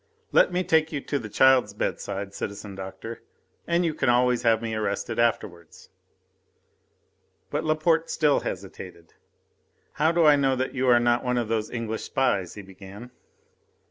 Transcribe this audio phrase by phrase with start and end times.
[0.31, 3.21] Let me take you to the child's bedside, citizen doctor,
[3.67, 5.89] you can always have me arrested afterwards."
[7.51, 9.13] But Laporte still hesitated.
[9.91, 13.11] "How do I know that you are not one of those English spies?" he began.